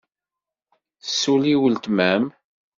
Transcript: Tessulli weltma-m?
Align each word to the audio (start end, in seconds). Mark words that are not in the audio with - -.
Tessulli 1.01 1.53
weltma-m? 1.61 2.23